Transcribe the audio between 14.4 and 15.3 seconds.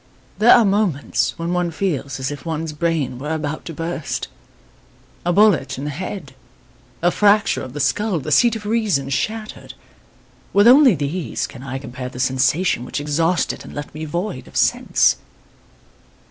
of sense.